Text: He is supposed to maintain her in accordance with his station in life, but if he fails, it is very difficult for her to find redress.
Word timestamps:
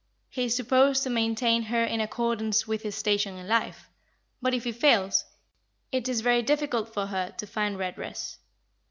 He 0.31 0.45
is 0.45 0.55
supposed 0.55 1.03
to 1.03 1.11
maintain 1.11 1.61
her 1.61 1.85
in 1.85 2.01
accordance 2.01 2.65
with 2.67 2.81
his 2.81 2.95
station 2.95 3.37
in 3.37 3.47
life, 3.47 3.87
but 4.41 4.51
if 4.51 4.63
he 4.63 4.71
fails, 4.71 5.25
it 5.91 6.09
is 6.09 6.21
very 6.21 6.41
difficult 6.41 6.91
for 6.91 7.05
her 7.05 7.31
to 7.37 7.45
find 7.45 7.77
redress. 7.77 8.39